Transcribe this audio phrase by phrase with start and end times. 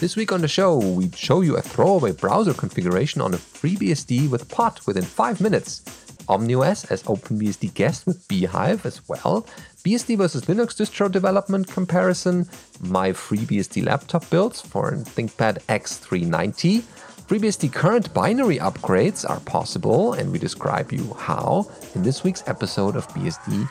[0.00, 4.30] This week on the show, we show you a throwaway browser configuration on a FreeBSD
[4.30, 5.82] with POT within 5 minutes.
[6.26, 9.46] OmniOS as OpenBSD guest with bhyve as well.
[9.84, 12.48] BSD versus Linux distro development comparison.
[12.80, 16.80] My FreeBSD laptop builds for a ThinkPad X390.
[17.28, 22.96] FreeBSD current binary upgrades are possible, and we describe you how in this week's episode
[22.96, 23.68] of BSD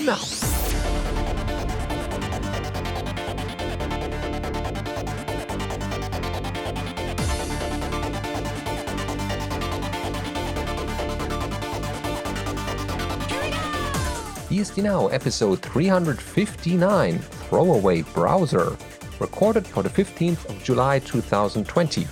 [0.00, 0.63] Now.
[14.74, 18.76] BSD Now, episode 359 Throwaway Browser,
[19.20, 22.06] recorded for the 15th of July 2020.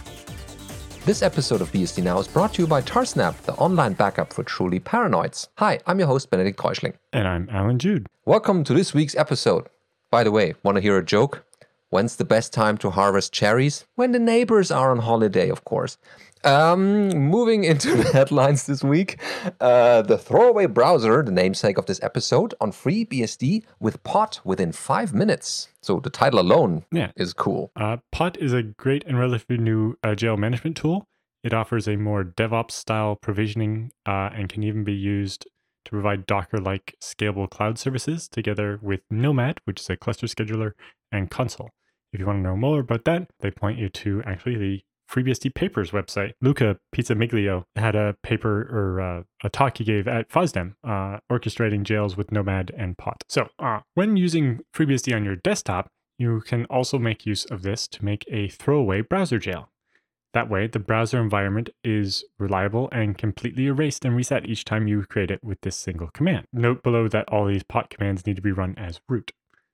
[1.04, 4.44] This episode of BSD Now is brought to you by Tarsnap, the online backup for
[4.44, 5.48] truly paranoids.
[5.58, 6.92] Hi, I'm your host, Benedict Keuschling.
[7.12, 8.06] And I'm Allan Jude.
[8.26, 9.68] Welcome to this week's episode.
[10.12, 11.44] By the way, want to hear a joke?
[11.90, 13.86] When's the best time to harvest cherries?
[13.96, 15.98] When the neighbors are on holiday, of course.
[16.44, 19.20] Um, moving into the headlines this week,
[19.60, 25.14] uh, the throwaway browser, the namesake of this episode, on FreeBSD with POT within five
[25.14, 25.68] minutes.
[25.82, 27.12] So the title alone yeah.
[27.16, 27.70] is cool.
[27.76, 31.06] Uh, POT is a great and relatively new uh, jail management tool.
[31.44, 35.46] It offers a more DevOps style provisioning uh, and can even be used
[35.84, 40.72] to provide Docker like scalable cloud services together with Nomad, which is a cluster scheduler,
[41.10, 41.70] and Consul.
[42.12, 44.82] If you want to know more about that, they point you to actually the
[45.12, 46.32] FreeBSD Papers website.
[46.40, 51.82] Luca Pizzamiglio had a paper or uh, a talk he gave at FOSDEM, uh, orchestrating
[51.82, 53.22] jails with Nomad and POT.
[53.28, 55.88] So, uh, when using FreeBSD on your desktop,
[56.18, 59.68] you can also make use of this to make a throwaway browser jail.
[60.32, 65.04] That way, the browser environment is reliable and completely erased and reset each time you
[65.04, 66.46] create it with this single command.
[66.54, 69.32] Note below that all these POT commands need to be run as root.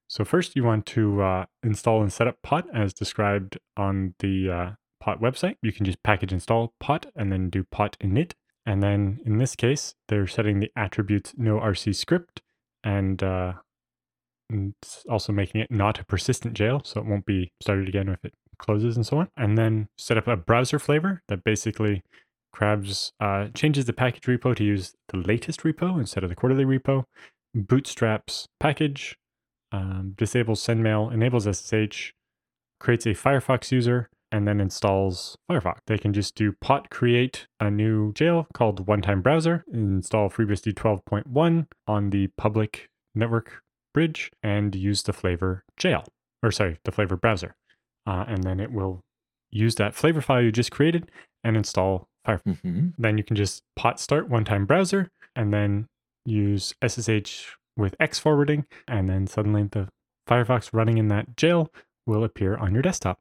[0.08, 4.50] So first you want to uh, install and set up POT as described on the
[4.50, 4.70] uh,
[5.08, 5.56] POT website.
[5.62, 8.32] You can just package install POT and then do POT init.
[8.66, 12.42] And then in this case, they're setting the attributes no RC script
[12.84, 13.54] and, uh,
[14.50, 14.74] and
[15.08, 16.82] also making it not a persistent jail.
[16.84, 19.28] So it won't be started again if it closes and so on.
[19.36, 22.02] And then set up a browser flavor that basically
[22.52, 26.64] grabs, uh, changes the package repo to use the latest repo instead of the quarterly
[26.64, 27.04] repo,
[27.54, 29.16] bootstraps package,
[29.72, 32.12] um, disables sendmail, enables SSH,
[32.80, 35.78] creates a Firefox user, and then installs Firefox.
[35.86, 40.74] They can just do pot create a new jail called one time browser, install FreeBSD
[40.74, 43.62] 12.1 on the public network
[43.94, 46.04] bridge, and use the flavor jail,
[46.42, 47.54] or sorry, the flavor browser.
[48.06, 49.00] Uh, and then it will
[49.50, 51.10] use that flavor file you just created
[51.42, 52.60] and install Firefox.
[52.62, 52.88] Mm-hmm.
[52.98, 55.86] Then you can just pot start one time browser and then
[56.24, 59.88] use SSH with X forwarding, and then suddenly the
[60.28, 61.72] Firefox running in that jail
[62.06, 63.18] will appear on your desktop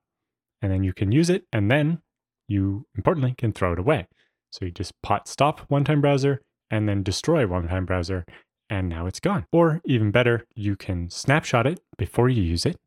[0.61, 2.01] and then you can use it and then
[2.47, 4.07] you importantly can throw it away.
[4.51, 6.41] So you just pot stop one time browser
[6.71, 8.25] and then destroy one time browser
[8.69, 9.45] and now it's gone.
[9.51, 12.77] Or even better, you can snapshot it before you use it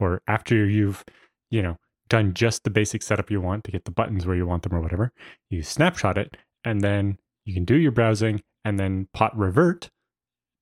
[0.00, 1.04] or after you've,
[1.50, 1.76] you know,
[2.08, 4.74] done just the basic setup you want to get the buttons where you want them
[4.74, 5.12] or whatever.
[5.50, 9.90] You snapshot it and then you can do your browsing and then pot revert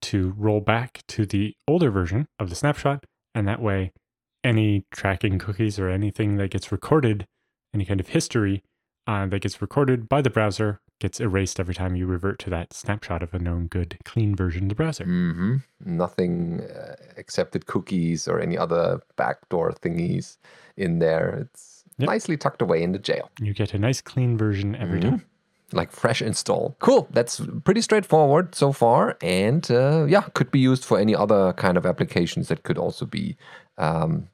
[0.02, 3.04] to roll back to the older version of the snapshot
[3.34, 3.92] and that way
[4.44, 7.26] any tracking cookies or anything that gets recorded,
[7.74, 8.62] any kind of history
[9.06, 12.72] uh, that gets recorded by the browser gets erased every time you revert to that
[12.72, 15.04] snapshot of a known good clean version of the browser.
[15.04, 15.56] Mm-hmm.
[15.84, 20.36] Nothing uh, accepted cookies or any other backdoor thingies
[20.76, 21.40] in there.
[21.40, 22.08] It's yep.
[22.08, 23.30] nicely tucked away in the jail.
[23.40, 25.10] You get a nice clean version every mm-hmm.
[25.10, 25.24] time
[25.72, 26.76] like fresh install.
[26.80, 27.08] Cool.
[27.10, 29.16] That's pretty straightforward so far.
[29.22, 33.06] And uh, yeah, could be used for any other kind of applications that could also
[33.06, 33.36] be
[33.78, 34.28] um,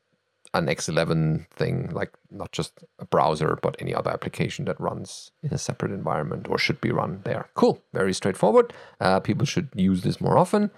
[0.55, 5.53] an X11 thing, like not just a browser, but any other application that runs in
[5.53, 7.49] a separate environment or should be run there.
[7.55, 8.73] Cool, very straightforward.
[9.01, 10.71] Uh, people should use this more often.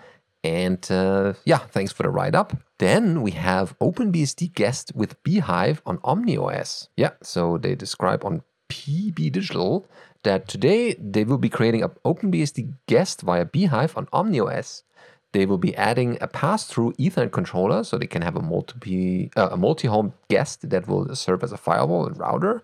[0.42, 2.56] And uh, yeah, thanks for the write up.
[2.78, 6.89] Then we have OpenBSD guest with bhyve on OmniOS.
[6.97, 9.86] Yeah, so they describe on PB Digital
[10.22, 14.83] that today they will be creating an OpenBSD guest via bhyve on OmniOS.
[15.32, 19.50] They will be adding a pass-through Ethernet controller, so they can have a multi uh,
[19.53, 22.62] a multi-home guest that will serve as a firewall and router.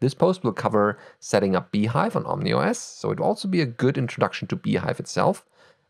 [0.00, 3.66] This post will cover setting up bhyve on OmniOS, so it will also be a
[3.66, 5.44] good introduction to bhyve itself.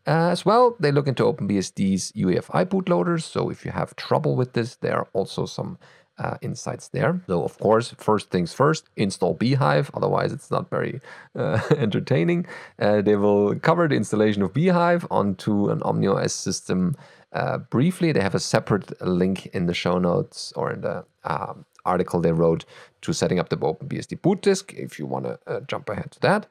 [0.07, 4.53] Uh, as well, they look into OpenBSD's UEFI bootloaders, so if you have trouble with
[4.53, 5.77] this, there are also some
[6.19, 7.21] uh, insights there.
[7.27, 9.89] So, of course, first things first, install bhyve.
[9.93, 11.01] otherwise, it's not very
[11.35, 12.45] uh, entertaining.
[12.77, 16.95] Uh, they will cover the installation of bhyve onto an OmniOS system
[17.33, 18.11] uh, briefly.
[18.11, 22.31] They have a separate link in the show notes or in the um, article they
[22.31, 22.65] wrote
[23.01, 26.19] to setting up the OpenBSD boot disk, if you want to uh, jump ahead to
[26.21, 26.47] that.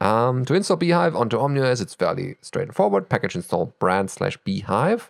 [0.00, 3.08] Um, to install bhyve onto OmniOS, it's fairly straightforward.
[3.08, 5.08] Package install brand slash bhyve.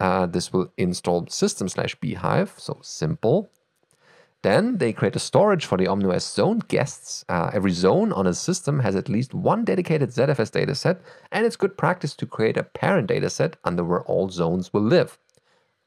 [0.00, 3.52] Uh, this will install system slash bhyve, so simple.
[4.42, 7.26] Then they create a storage for the OmniOS zone guests.
[7.28, 10.98] Uh, every zone on a system has at least one dedicated ZFS dataset,
[11.30, 15.18] and it's good practice to create a parent dataset under where all zones will live.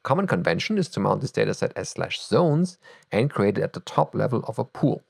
[0.04, 2.77] Common convention is to mount this dataset as slash zones
[3.12, 5.01] and create it at the top level of a pool.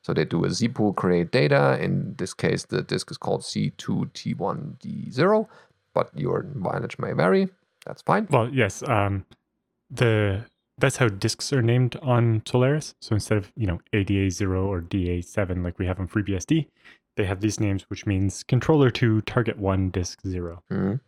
[0.00, 1.78] So they do a zpool create data.
[1.80, 5.46] In this case, the disk is called C2T1D0,
[5.92, 7.50] but your mileage may vary.
[7.86, 8.26] That's fine.
[8.30, 8.82] Well, yes.
[8.82, 9.24] Um,
[9.90, 10.44] the
[10.78, 12.94] that's how disks are named on Solaris.
[13.00, 16.66] So instead of you know ADA0 or DA7 like we have on FreeBSD,
[17.16, 21.00] they have these names, which means controller two, target one, disk 0 Mhm.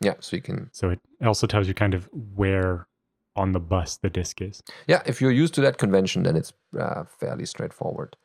[0.00, 0.70] Yeah, so you can.
[0.72, 2.86] So it also tells you kind of where
[3.34, 4.62] on the bus the disk is.
[4.86, 8.16] Yeah, if you're used to that convention, then it's uh, fairly straightforward.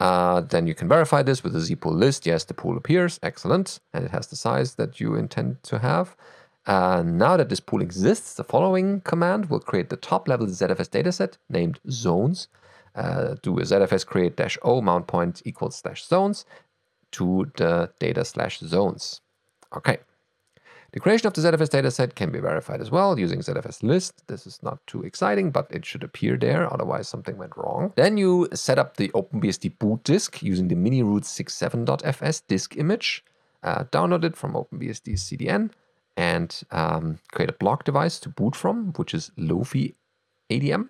[0.00, 2.26] Uh, then you can verify this with a zpool list.
[2.26, 3.18] Yes, the pool appears.
[3.22, 3.80] Excellent.
[3.94, 6.16] And it has the size that you intend to have.
[6.66, 10.88] Uh, now that this pool exists, the following command will create the top level ZFS
[10.88, 12.48] dataset named zones.
[12.94, 16.46] Uh, do a ZFS create dash O mount point equals slash zones
[17.10, 19.20] to the data slash zones.
[19.76, 19.98] Okay.
[20.92, 24.26] The creation of the ZFS dataset can be verified as well using ZFS list.
[24.28, 27.92] This is not too exciting, but it should appear there, otherwise something went wrong.
[27.96, 33.24] Then you set up the OpenBSD boot disk using the miniroot67.fs disk image.
[33.64, 35.70] Uh, download it from OpenBSD CDN
[36.16, 39.94] and um, create a block device to boot from, which is Lofi
[40.50, 40.88] ADM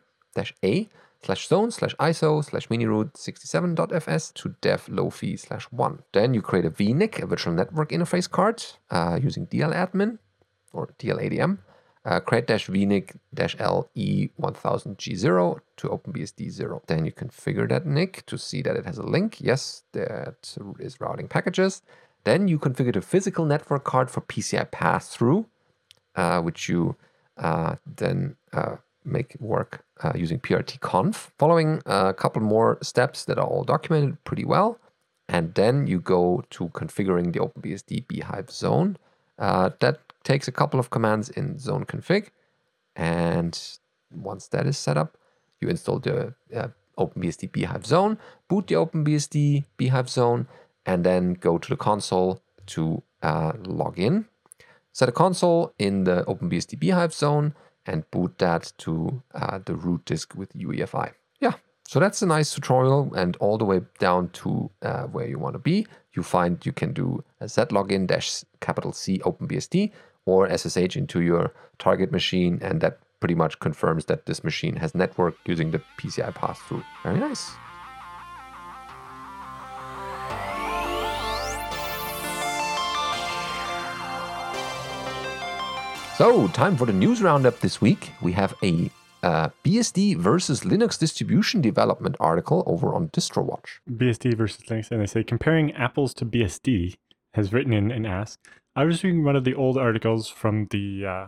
[0.62, 0.88] A
[1.24, 6.02] slash zone slash ISO slash miniroot67.fs to dev Lofi slash one.
[6.12, 10.18] Then you create a VNIC, a virtual network interface card, uh, using DLAdmin
[10.72, 11.58] or DLADM.
[12.06, 16.82] Uh, create dash VNIC dash LE 1000G0 to OpenBSD 0.
[16.86, 19.40] Then you configure that NIC to see that it has a link.
[19.40, 21.80] Yes, that is routing packages.
[22.24, 25.46] Then you configure the physical network card for PCI pass through,
[26.16, 26.96] uh, which you
[27.36, 31.32] uh, then uh, make work uh, using PRT-conf.
[31.38, 34.78] Following a couple more steps that are all documented pretty well.
[35.28, 38.96] And then you go to configuring the OpenBSD bhyve zone.
[39.38, 42.28] Uh, that takes a couple of commands in zone config.
[42.96, 43.58] And
[44.10, 45.16] once that is set up,
[45.60, 46.68] you install the uh,
[46.98, 48.18] OpenBSD bhyve zone,
[48.48, 50.46] boot the OpenBSD bhyve zone,
[50.86, 54.26] and then go to the console to uh, log in.
[54.92, 57.54] Set a console in the OpenBSD bhyve zone
[57.86, 61.12] and boot that to uh, the root disk with UEFI.
[61.40, 61.54] Yeah,
[61.86, 65.54] so that's a nice tutorial and all the way down to uh, where you want
[65.54, 65.86] to be.
[66.14, 69.90] You find you can do a zlogin dash capital C OpenBSD
[70.26, 74.94] or SSH into your target machine and that pretty much confirms that this machine has
[74.94, 76.84] network using the PCI pass-through.
[77.02, 77.52] Very nice.
[86.16, 88.12] So, time for the news roundup this week.
[88.22, 88.88] We have a
[89.24, 93.80] uh, BSD versus Linux distribution development article over on DistroWatch.
[93.90, 96.94] BSD versus Linux, and they say comparing apples to BSD
[97.34, 98.38] has written in and asked.
[98.76, 101.26] I was reading one of the old articles from the uh,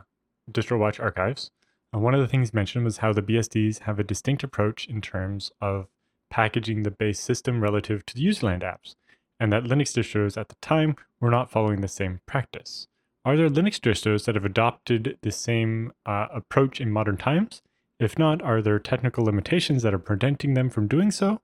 [0.53, 1.51] DistroWatch archives,
[1.93, 5.01] and one of the things mentioned was how the BSDs have a distinct approach in
[5.01, 5.89] terms of
[6.31, 8.95] packaging the base system relative to the userland apps,
[9.41, 12.87] and that Linux distros at the time were not following the same practice.
[13.27, 17.61] Are there Linux distros that have adopted the same uh, approach in modern times?
[17.99, 21.41] If not, are there technical limitations that are preventing them from doing so,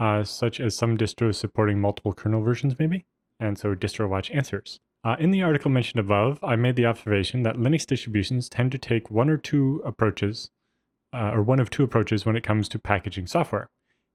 [0.00, 3.04] uh, such as some distros supporting multiple kernel versions, maybe?
[3.38, 4.80] And so DistroWatch answers.
[5.04, 8.78] Uh, in the article mentioned above, I made the observation that Linux distributions tend to
[8.78, 10.50] take one or two approaches,
[11.12, 13.68] uh, or one of two approaches when it comes to packaging software.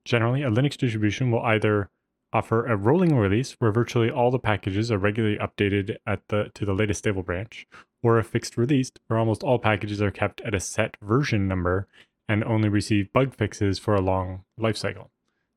[0.06, 1.92] Generally, a Linux distribution will either
[2.34, 6.66] offer a rolling release where virtually all the packages are regularly updated at the to
[6.66, 7.68] the latest stable branch,
[8.04, 11.88] or a fixed release where almost all packages are kept at a set version number
[12.28, 15.08] and only receive bug fixes for a long lifecycle.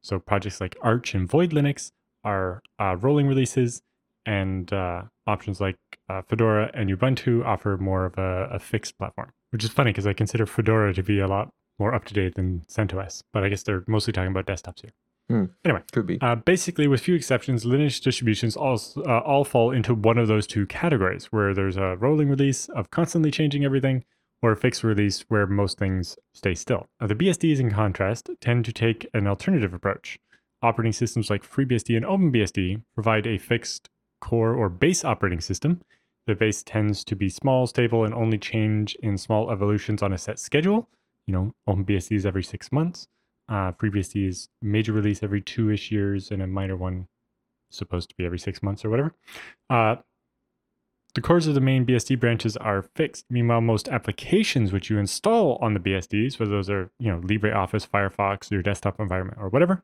[0.02, 1.92] So projects like Arch and Void Linux
[2.24, 3.82] are uh, rolling releases,
[4.26, 5.76] and uh, options like
[6.08, 9.32] uh, Fedora and Ubuntu offer more of a, a fixed platform.
[9.50, 12.34] Which is funny because I consider Fedora to be a lot more up to date
[12.34, 14.92] than CentOS, but I guess they're mostly talking about desktops here.
[15.28, 15.44] Hmm.
[15.64, 16.20] Anyway, Could be.
[16.20, 20.46] uh, basically, with few exceptions, Linux distributions all, uh, all fall into one of those
[20.46, 24.04] two categories, where there's a rolling release of constantly changing everything,
[24.42, 26.86] or a fixed release where most things stay still.
[27.00, 30.18] Now, the BSDs, in contrast, tend to take an alternative approach.
[30.60, 33.88] Operating systems like FreeBSD and OpenBSD provide a fixed
[34.20, 35.80] core or base operating system.
[36.26, 40.18] The base tends to be small, stable, and only change in small evolutions on a
[40.18, 40.88] set schedule.
[41.26, 43.08] You know, OpenBSD is every six months
[43.48, 47.08] Uh, FreeBSD is major release every two ish years, and a minor one
[47.70, 49.14] supposed to be every six months or whatever.
[49.68, 49.96] Uh,
[51.14, 53.24] the cores of the main BSD branches are fixed.
[53.30, 57.88] Meanwhile, most applications which you install on the BSDs, whether those are you know LibreOffice,
[57.88, 59.82] Firefox, your desktop environment, or whatever,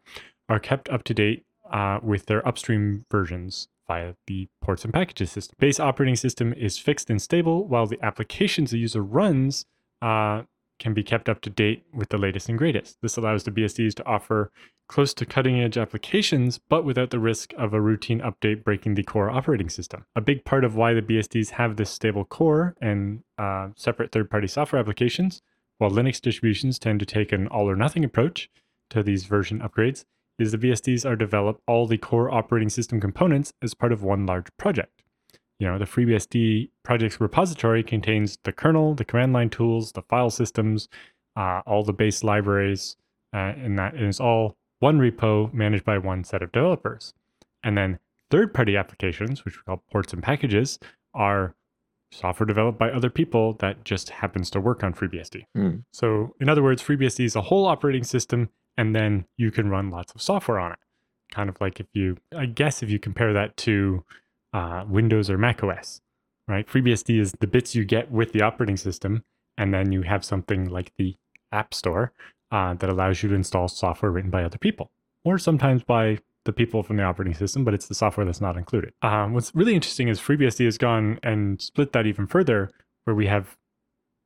[0.49, 5.31] are kept up to date uh, with their upstream versions via the ports and packages
[5.31, 5.57] system.
[5.59, 9.67] Base operating system is fixed and stable, while the applications the user runs
[10.03, 10.43] uh,
[10.81, 12.97] can be kept up to date with the latest and greatest.
[13.03, 14.51] This allows the BSDs to offer
[14.89, 19.05] close to cutting edge applications, but without the risk of a routine update breaking the
[19.05, 20.05] core operating system.
[20.17, 24.29] A big part of why the BSDs have this stable core and uh, separate third
[24.29, 25.43] party software applications,
[25.79, 28.51] while Linux distributions tend to take an all or nothing approach
[28.89, 30.05] to these version upgrades,
[30.41, 34.27] is the BSDs are develop all the core operating system components as part of one
[34.27, 35.00] large project.
[35.61, 40.31] You know, the FreeBSD project's repository contains the kernel, the command line tools, the file
[40.31, 40.89] systems,
[41.37, 42.97] uh, all the base libraries,
[43.35, 47.13] uh, and that is all one repo managed by one set of developers.
[47.63, 47.99] And then
[48.31, 50.79] third party applications, which we call ports and packages,
[51.13, 51.55] are
[52.11, 55.45] software developed by other people that just happens to work on FreeBSD.
[55.57, 55.85] Mm.
[55.93, 58.49] So, in other words, FreeBSD is a whole operating system,
[58.79, 60.79] and then you can run lots of software on it.
[61.31, 64.05] Kind of like if you, I guess, if you compare that to
[64.53, 66.01] uh, Windows or Mac OS,
[66.49, 66.67] right?
[66.67, 69.25] FreeBSD is the bits you get with the operating system,
[69.57, 71.17] and then you have something like the
[71.53, 72.13] App Store
[72.51, 74.91] uh, that allows you to install software written by other people,
[75.25, 78.57] or sometimes by the people from the operating system, but it's the software that's not
[78.57, 78.93] included.
[79.03, 82.71] Um, what's really interesting is FreeBSD has gone and split that even further,
[83.05, 83.57] where we have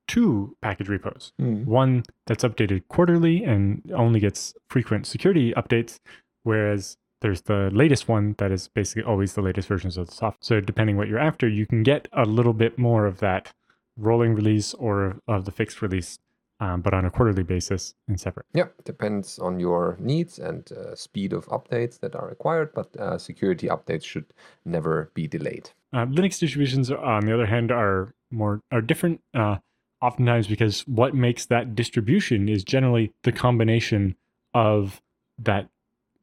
[0.07, 1.33] two package repos.
[1.41, 1.65] Mm.
[1.65, 5.99] One that's updated quarterly and only gets frequent security updates,
[6.43, 10.39] whereas there's the latest one that is basically always the latest versions of the software.
[10.43, 13.55] So depending what you're after, you can get a little bit more of that
[13.97, 16.19] rolling release or of the fixed release
[16.61, 18.47] um, but on a quarterly basis and separate.
[18.53, 23.17] Yeah, depends on your needs and uh, speed of updates that are required, but uh,
[23.17, 24.27] security updates should
[24.67, 25.71] never be delayed.
[25.95, 29.23] Uh, Linux distributions, on the other hand, are more are different.
[29.33, 29.57] Uh,
[30.03, 34.15] oftentimes, because what makes that distribution is generally the combination
[34.53, 35.01] of
[35.39, 35.69] that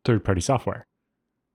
[0.05, 0.85] third-party software,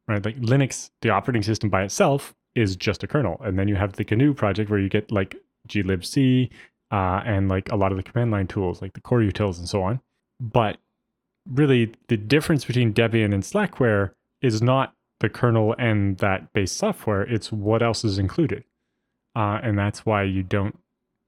[0.08, 0.24] right?
[0.24, 3.92] Like Linux, the operating system by itself is just a kernel, and then you have
[3.94, 5.36] the GNU project where you get like
[5.68, 6.50] glibc
[6.90, 9.68] uh, and like a lot of the command line tools, like the core utils and
[9.68, 10.00] so on.
[10.40, 10.78] But
[11.50, 17.22] really, the difference between Debian and Slackware is not the kernel and that base software,
[17.22, 18.64] it's what else is included.
[19.34, 20.78] Uh, and that's why you don't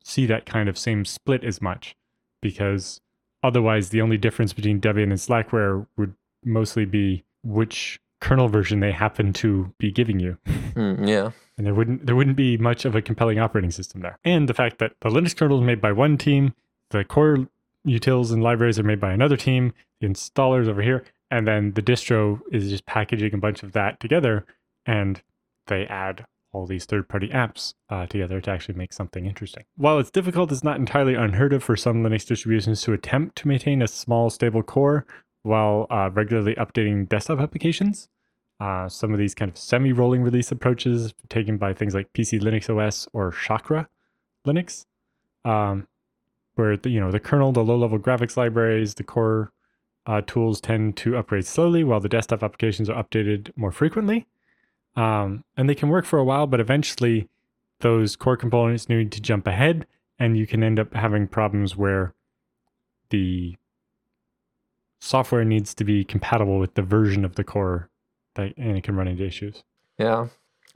[0.02, 1.97] see that kind of same split as much,
[2.40, 3.00] because
[3.42, 8.92] otherwise, the only difference between Debian and Slackware would mostly be which kernel version they
[8.92, 10.38] happen to be giving you.
[10.75, 11.30] Mm, yeah.
[11.56, 14.18] And there wouldn't there wouldn't be much of a compelling operating system there.
[14.25, 16.54] And the fact that the Linux kernel is made by one team,
[16.90, 17.48] the core
[17.87, 21.82] utils and libraries are made by another team, the installers over here, and then the
[21.82, 24.44] distro is just packaging a bunch of that together,
[24.87, 25.22] and
[25.66, 29.64] they add all these third-party apps uh, together to actually make something interesting.
[29.76, 33.48] While it's difficult, it's not entirely unheard of for some Linux distributions to attempt to
[33.48, 35.06] maintain a small, stable core
[35.42, 38.09] while uh, regularly updating desktop applications.
[38.61, 43.30] Uh, some of these kind of semi-rolling release approaches taken by things like PCLinuxOS or
[43.30, 43.88] Chakra
[44.47, 44.85] Linux,
[45.45, 45.87] um,
[46.57, 49.52] where the, you know the kernel, the low-level graphics libraries, the core
[50.07, 54.26] uh, tools tend to upgrade slowly, while the desktop applications are updated more frequently.
[54.97, 57.28] Um, and they can work for a while, but eventually
[57.80, 59.87] those core components need to jump ahead,
[60.18, 62.14] and you can end up having problems where
[63.11, 63.57] the
[65.00, 67.90] software needs to be compatible with the version of the core
[68.34, 69.62] that and it can run into issues.
[69.98, 70.28] Yeah.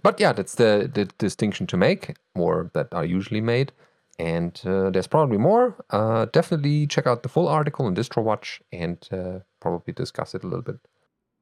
[0.03, 3.73] But yeah, that's the, the distinction to make, or that are usually made.
[4.19, 5.77] And uh, there's probably more.
[5.91, 10.47] Uh, definitely check out the full article in DistroWatch and uh, probably discuss it a
[10.47, 10.77] little bit.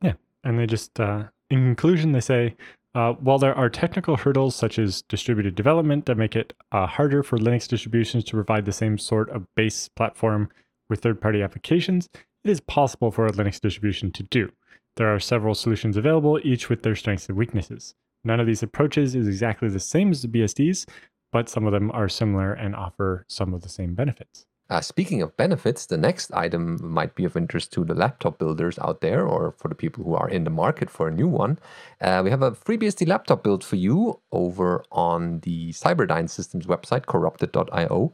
[0.02, 0.14] Yeah.
[0.44, 2.56] And they just, uh, in conclusion, they say
[2.94, 7.22] uh, while there are technical hurdles such as distributed development that make it uh, harder
[7.22, 10.48] for Linux distributions to provide the same sort of base platform
[10.88, 12.08] with third party applications,
[12.44, 14.50] it is possible for a Linux distribution to do.
[14.96, 17.94] There are several solutions available, each with their strengths and weaknesses.
[18.24, 20.86] None of these approaches is exactly the same as the BSDs,
[21.32, 24.46] but some of them are similar and offer some of the same benefits.
[24.68, 28.78] Uh, speaking of benefits, the next item might be of interest to the laptop builders
[28.78, 31.58] out there or for the people who are in the market for a new one.
[32.00, 37.06] Uh, we have a FreeBSD laptop build for you over on the Cyberdyne Systems website,
[37.06, 38.12] corrupted.io.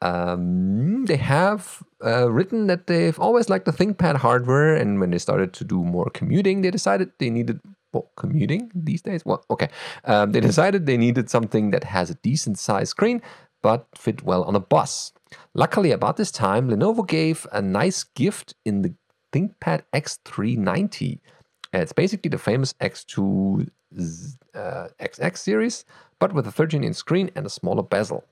[0.00, 5.18] Um, they have uh, written that they've always liked the ThinkPad hardware, and when they
[5.18, 7.60] started to do more commuting, they decided they needed
[7.92, 9.24] well, commuting these days.
[9.24, 9.68] Well, okay,
[10.04, 13.22] um, they decided they needed something that has a decent size screen
[13.62, 15.12] but fit well on a bus.
[15.54, 18.94] Luckily, about this time, Lenovo gave a nice gift in the
[19.32, 21.20] ThinkPad X390.
[21.72, 23.68] It's basically the famous X2
[24.54, 25.84] uh, XX series,
[26.18, 28.24] but with a 13 inch screen and a smaller bezel.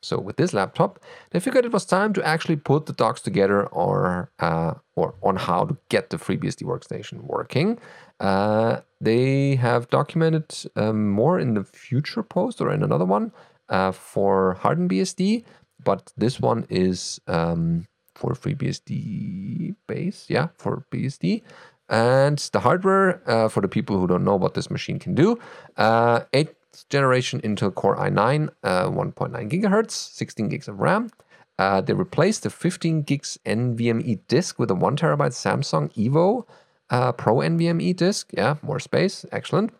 [0.00, 1.00] So with this laptop,
[1.30, 5.36] they figured it was time to actually put the docs together or, uh, or on
[5.36, 7.78] how to get the FreeBSD workstation working.
[8.20, 13.32] Uh, they have documented um, more in the future post or in another one
[13.68, 15.44] uh, for BSD,
[15.82, 21.42] but this one is um, for FreeBSD base, yeah, for BSD.
[21.88, 25.38] And the hardware, uh, for the people who don't know what this machine can do,
[25.76, 31.10] uh, 8 generation Intel Core i9, uh, 1.9 gigahertz, 16 gigs of RAM.
[31.58, 36.44] Uh, they replaced the 15 gigs NVMe disk with a 1 terabyte Samsung Evo
[36.90, 38.30] uh, Pro NVMe disk.
[38.32, 39.24] Yeah, more space.
[39.32, 39.72] Excellent.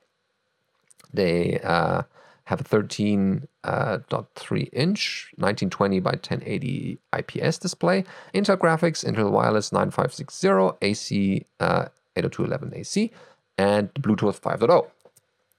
[1.12, 2.02] They uh,
[2.44, 10.76] have a 13.3 uh, inch 1920 by 1080 IPS display, Intel graphics, Intel Wireless 9560,
[10.82, 13.14] AC 802.11ac, uh,
[13.58, 14.86] and Bluetooth 5.0.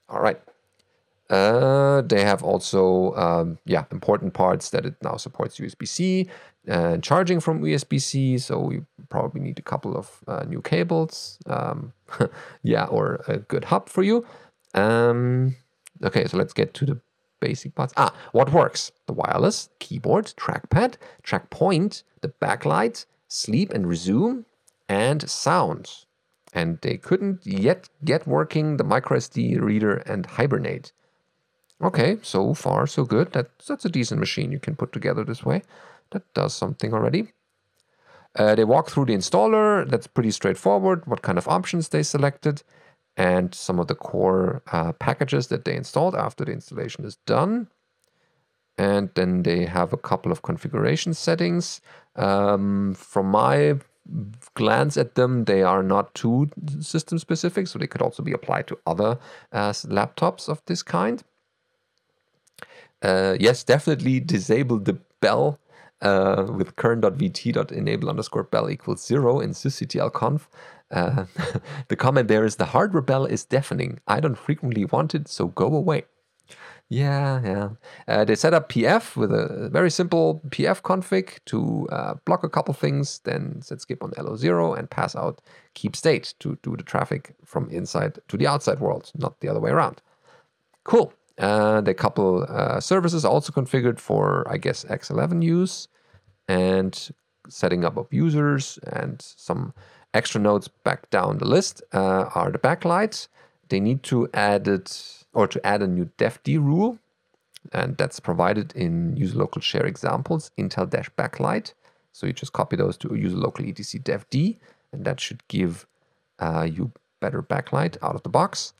[0.08, 0.40] All right.
[1.30, 6.28] Uh, they have also, um, yeah, important parts that it now supports USB-C
[6.66, 8.38] and charging from USB-C.
[8.38, 11.92] So we probably need a couple of uh, new cables, um,
[12.62, 14.26] yeah, or a good hub for you.
[14.74, 15.54] Um,
[16.02, 17.00] okay, so let's get to the
[17.38, 17.94] basic parts.
[17.96, 18.90] Ah, what works?
[19.06, 24.46] The wireless, keyboard, trackpad, track point, the backlight, sleep and resume,
[24.88, 26.04] and sound.
[26.52, 30.92] And they couldn't yet get working the microSD reader and Hibernate.
[31.82, 33.32] Okay, so far so good.
[33.32, 35.62] That's, that's a decent machine you can put together this way.
[36.10, 37.32] That does something already.
[38.36, 39.88] Uh, they walk through the installer.
[39.88, 41.06] That's pretty straightforward.
[41.06, 42.62] What kind of options they selected
[43.16, 47.68] and some of the core uh, packages that they installed after the installation is done.
[48.78, 51.80] And then they have a couple of configuration settings.
[52.16, 53.76] Um, from my
[54.54, 58.66] glance at them, they are not too system specific, so they could also be applied
[58.68, 59.18] to other
[59.52, 61.22] uh, laptops of this kind.
[63.02, 65.58] Uh, yes, definitely disable the bell
[66.02, 70.46] uh, with kern.vt.enable underscore bell equals zero in sysctlconf.
[70.90, 71.24] Uh,
[71.88, 74.00] the comment there is the hardware bell is deafening.
[74.06, 76.04] I don't frequently want it, so go away.
[76.88, 77.68] Yeah, yeah.
[78.08, 82.48] Uh, they set up PF with a very simple PF config to uh, block a
[82.48, 85.40] couple things, then set skip on LO0 and pass out
[85.74, 89.60] keep state to do the traffic from inside to the outside world, not the other
[89.60, 90.02] way around.
[90.82, 91.12] Cool.
[91.40, 95.88] And a couple uh, services also configured for, I guess, X11 use
[96.48, 97.10] and
[97.48, 99.72] setting up of users and some
[100.12, 103.28] extra nodes back down the list uh, are the backlights.
[103.70, 106.98] They need to add it or to add a new DevD rule,
[107.72, 111.72] and that's provided in user local share examples, Intel dash backlight.
[112.12, 114.58] So you just copy those to user local etc devd,
[114.92, 115.86] and that should give
[116.38, 118.74] uh, you better backlight out of the box.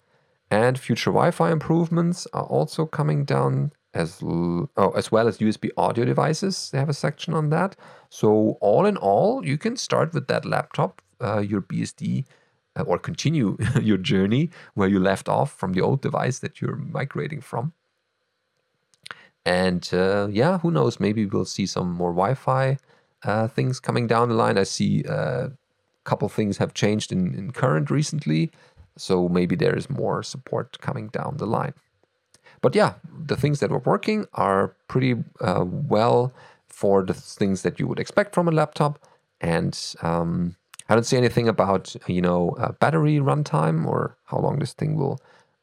[0.51, 6.05] And future Wi-Fi improvements are also coming down as oh, as well as USB audio
[6.05, 6.71] devices.
[6.71, 7.77] They have a section on that.
[8.09, 12.25] So all in all, you can start with that laptop, uh, your BSD,
[12.77, 16.77] uh, or continue your journey where you left off from the old device that you're
[16.77, 17.73] migrating from.
[19.45, 21.01] And uh, yeah, who knows?
[21.01, 22.77] Maybe we'll see some more Wi-Fi
[23.25, 24.59] uh, things coming down the line.
[24.59, 25.49] I see a uh,
[26.05, 28.51] couple things have changed in, in current recently.
[29.01, 31.75] So maybe there is more support coming down the line.
[32.61, 32.95] But yeah,
[33.27, 36.33] the things that were working are pretty uh, well
[36.69, 38.99] for the things that you would expect from a laptop.
[39.41, 40.57] And um,
[40.89, 44.97] I don't see anything about, you know, uh, battery runtime or how long this thing
[44.97, 45.19] will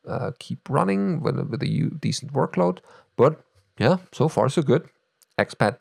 [0.08, 2.80] uh, keep running with, with a decent workload.
[3.15, 3.39] But
[3.78, 4.89] yeah, so far so good.
[5.38, 5.78] XPad.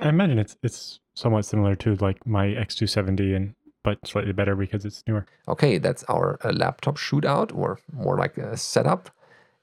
[0.00, 4.84] I imagine it's it's somewhat similar to like my X270 and but slightly better because
[4.84, 5.26] it's newer.
[5.46, 9.10] Okay, that's our uh, laptop shootout, or more like a setup.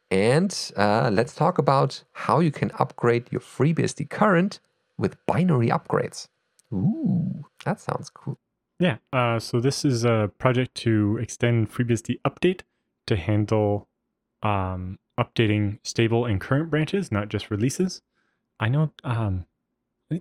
[0.10, 4.60] And uh, let's talk about how you can upgrade your FreeBSD current
[4.98, 6.28] with binary upgrades.
[6.74, 8.38] Ooh, that sounds cool.
[8.80, 12.62] Yeah, uh, so this is a project to extend FreeBSD update
[13.08, 13.88] to handle
[14.44, 18.02] um, updating stable and current branches, not just releases.
[18.60, 19.46] I know um,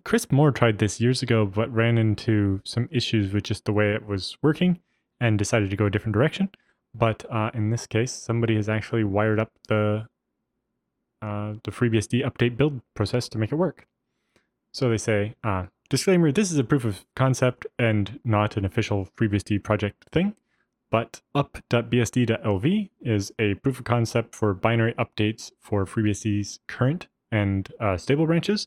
[0.05, 3.92] Kris Moore tried this years ago, but ran into some issues with just the way
[3.92, 4.81] it was working
[5.20, 6.50] and decided to go a different direction.
[6.94, 10.07] But uh, in this case, somebody has actually wired up the
[11.22, 13.87] uh, the FreeBSD update build process to make it work.
[14.72, 19.07] So they say, uh, disclaimer, this is a proof of concept and not an official
[19.18, 20.35] FreeBSD project thing,
[20.90, 27.98] but up.bsd.lv is a proof of concept for binary updates for FreeBSD's current and uh,
[27.98, 28.66] stable branches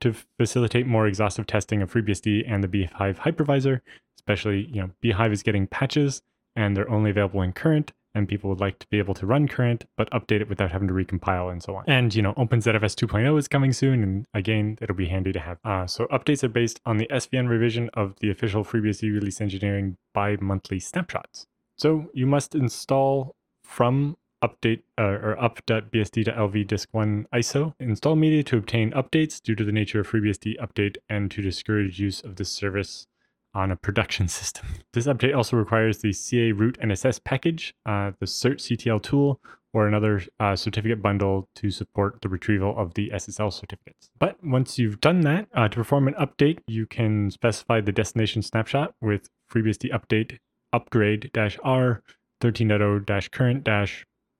[0.00, 3.80] to facilitate more exhaustive testing of FreeBSD and the bhyve hypervisor,
[4.18, 6.22] especially, you know, bhyve is getting patches
[6.56, 9.48] and they're only available in current and people would like to be able to run
[9.48, 11.84] current but update it without having to recompile and so on.
[11.86, 15.58] And you know, OpenZFS 2.0 is coming soon, and again, it'll be handy to have.
[15.64, 19.96] Uh, so updates are based on the SVN revision of the official FreeBSD release engineering
[20.12, 21.46] bi-monthly snapshots.
[21.76, 28.56] So you must install from update uh, or up.bsd.lv disk 1 ISO install media to
[28.56, 32.50] obtain updates due to the nature of FreeBSD update and to discourage use of this
[32.50, 33.06] service
[33.54, 34.66] on a production system.
[34.92, 39.40] This update also requires the CA root NSS package, uh, the certctl tool,
[39.72, 44.08] or another uh, certificate bundle to support the retrieval of the SSL certificates.
[44.18, 48.42] But once you've done that, uh, to perform an update, you can specify the destination
[48.42, 50.38] snapshot with FreeBSD update
[50.72, 52.02] upgrade R
[52.40, 53.64] 13.0 current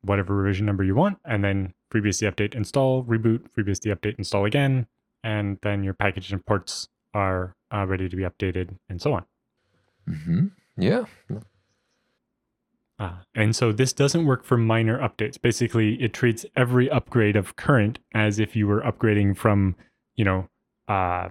[0.05, 4.87] whatever revision number you want, and then FreeBSD update install, reboot, FreeBSD update install again,
[5.23, 9.25] and then your package and ports are uh, ready to be updated, and so on.
[10.09, 10.47] Mm-hmm.
[10.77, 11.05] Yeah.
[12.99, 15.41] Uh, and so this doesn't work for minor updates.
[15.41, 19.75] Basically, it treats every upgrade of current as if you were upgrading from,
[20.15, 20.49] you know,
[20.89, 21.29] uh,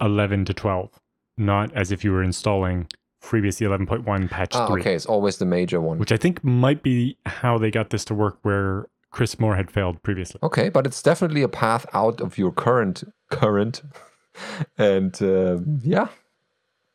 [0.00, 0.90] 11 to 12,
[1.36, 2.86] not as if you were installing
[3.22, 5.98] FreeBSD 11.1 patch Ah, 3, okay, it's always the major one.
[5.98, 9.70] which I think might be how they got this to work where Kris Moore had
[9.70, 10.38] failed previously.
[10.42, 13.82] Okay, but it's definitely a path out of your current current,
[14.78, 16.08] and uh, yeah,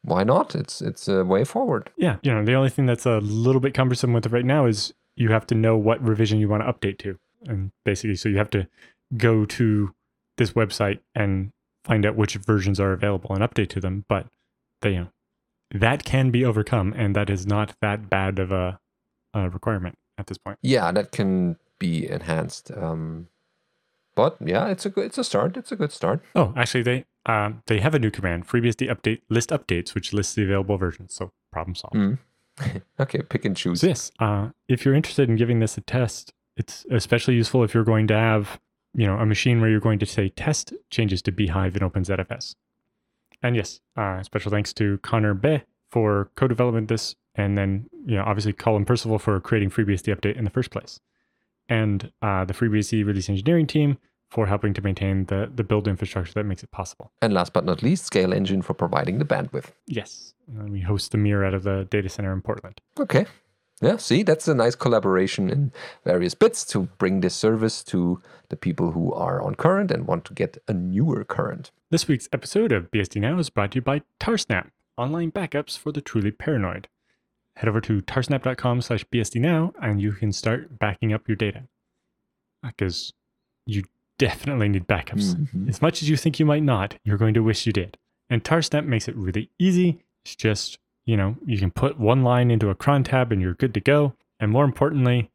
[0.03, 0.55] why not?
[0.55, 1.89] It's it's a way forward.
[1.95, 4.65] Yeah, you know, the only thing that's a little bit cumbersome with it right now
[4.65, 7.17] is you have to know what revision you want to update to.
[7.45, 8.67] And basically, so you have to
[9.15, 9.93] go to
[10.37, 11.51] this website and
[11.83, 14.05] find out which versions are available and update to them.
[14.09, 14.27] But
[14.81, 15.07] they, you know,
[15.71, 18.79] that can be overcome, and that is not that bad of a,
[19.33, 20.57] a requirement at this point.
[20.61, 22.71] Yeah, that can be enhanced.
[22.71, 23.27] Um,
[24.15, 25.57] but yeah, it's a good it's a start.
[25.57, 26.21] It's a good start.
[26.35, 30.33] Oh, actually, they um, they have a new command, FreeBSD update list updates, which lists
[30.33, 31.13] the available versions.
[31.13, 31.95] So problem solved.
[31.95, 32.17] Mm.
[32.99, 33.83] okay, pick and choose.
[33.83, 37.83] Yes, uh, if you're interested in giving this a test, it's especially useful if you're
[37.83, 38.59] going to have,
[38.95, 42.55] you know, a machine where you're going to say test changes to bhyve and OpenZFS.
[43.41, 48.23] And yes, uh, special thanks to Connor Be for co-development this, and then you know
[48.23, 50.99] obviously Colin Percival for creating FreeBSD update in the first place,
[51.69, 53.97] and uh, the FreeBSD release engineering team
[54.29, 57.11] for helping to maintain the the build infrastructure that makes it possible.
[57.21, 59.71] And last but not least, ScaleEngine for providing the bandwidth.
[59.85, 62.81] Yes, and we host the mirror out of the data center in Portland.
[62.99, 63.25] Okay.
[63.81, 65.71] Yeah, see, that's a nice collaboration in
[66.03, 70.25] various bits to bring this service to the people who are on current and want
[70.25, 71.71] to get a newer current.
[71.91, 75.91] This week's episode of BSD Now is brought to you by Tarsnap, online backups for
[75.91, 76.87] the truly paranoid.
[77.57, 81.63] Head over to tarsnap.com slash bsdnow and you can start backing up your data.
[82.63, 83.13] Because
[83.67, 83.83] you
[84.17, 85.35] definitely need backups.
[85.35, 85.69] Mhm.
[85.69, 87.97] As much as you think you might not, you're going to wish you did.
[88.29, 90.03] And Tarsnap makes it really easy.
[90.25, 93.55] It's just, you know, you can put one line into a cron tab and you're
[93.55, 94.13] good to go.
[94.39, 95.31] And more importantly,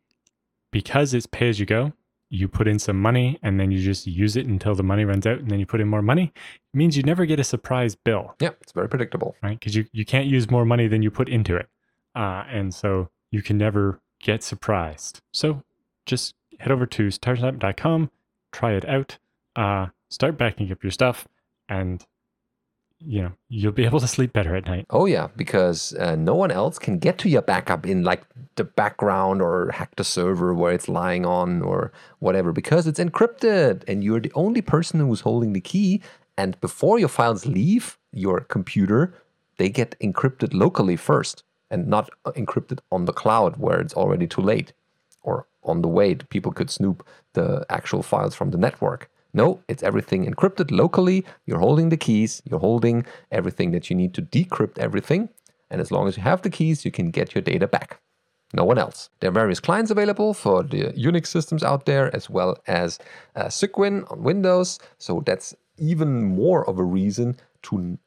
[0.71, 1.93] because it's pay as you go,
[2.31, 5.27] you put in some money and then you just use it until the money runs
[5.27, 6.33] out and then you put in more money.
[6.73, 9.35] It means you never get a surprise bill, Yeah, it's very predictable.
[9.43, 9.59] right?
[9.59, 11.69] Because you, you can't use more money than you put into it.
[12.15, 15.21] Uh, and so you can never get surprised.
[15.33, 15.63] So
[16.07, 18.11] just head over to tarsnap.com,
[18.53, 19.19] try it out,
[19.57, 21.27] uh, start backing up your stuff,
[21.69, 22.05] and
[23.07, 24.87] you know you'll be able to sleep better at night.
[24.91, 28.23] Oh yeah, because uh, no one else can get to your backup in like
[28.57, 33.83] the background or hack the server where it's lying on or whatever because it's encrypted
[33.89, 36.01] and you're the only person who's holding the key.
[36.37, 39.15] And before your files leave your computer,
[39.59, 44.27] they get encrypted locally first and not uh, encrypted on the cloud where it's already
[44.27, 44.73] too late
[45.23, 46.15] or on the way.
[46.15, 49.11] People could snoop the actual files from the network.
[49.35, 51.25] No, it's everything encrypted locally.
[51.47, 55.29] You're holding the keys, you're holding everything that you need to decrypt everything.
[55.71, 58.01] And as long as you have the keys, you can get your data back.
[58.55, 59.09] No one else.
[59.21, 62.99] There are various clients available for the Unix systems out there, as well as
[63.35, 64.79] uh, Cygwin on Windows.
[64.99, 67.99] So that's even more of a reason to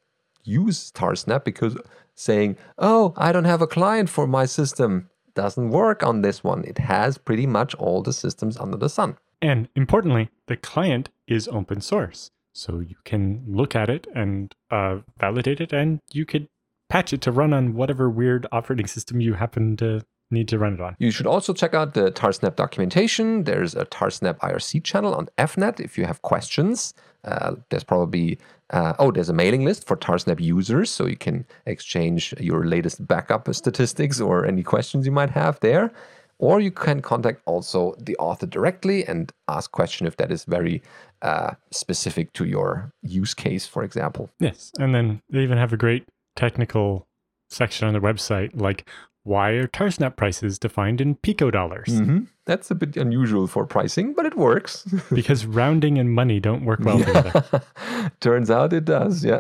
[0.44, 1.76] use Tarsnap because
[2.14, 6.64] saying, oh, I don't have a client for my system doesn't work on this one.
[6.64, 9.18] It has pretty much all the systems under the sun.
[9.42, 12.32] And importantly, the client is open source.
[12.54, 16.48] So you can look at it and uh, validate it, and you could
[16.90, 20.74] patch it to run on whatever weird operating system you happen to need to run
[20.74, 20.96] it on.
[21.00, 23.44] You should also check out the Tarsnap documentation.
[23.44, 26.94] There's a Tarsnap IRC channel on EFNet if you have questions.
[27.24, 28.40] Uh, there's probably,
[28.72, 33.06] uh, oh, there's a mailing list for Tarsnap users, so you can exchange your latest
[33.08, 35.92] backup statistics or any questions you might have there.
[36.38, 40.82] Or you can contact also the author directly and ask question if that is very
[41.22, 44.30] uh, specific to your use case, for example.
[44.40, 44.72] Yes.
[44.80, 47.08] And then they even have a great technical
[47.50, 48.90] section on their website, like
[49.24, 51.88] why are Tarsnap prices defined in pico dollars?
[51.90, 52.28] Mhm.
[52.46, 54.86] That's a bit unusual for pricing, but it works.
[55.12, 57.64] Because rounding and money don't work well together.
[58.20, 59.40] Turns out it does, yeah.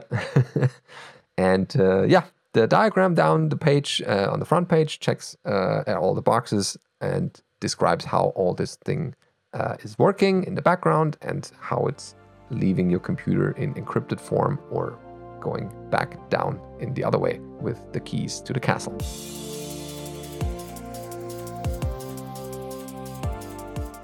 [1.38, 2.24] and uh, yeah,
[2.56, 6.78] the diagram down the page uh, on the front page checks uh, all the boxes
[7.02, 9.14] and describes how all this thing
[9.54, 12.16] uh, is working in the background and how it's
[12.52, 14.98] leaving your computer in encrypted form or
[15.42, 18.98] going back down in the other way with the keys to the castle.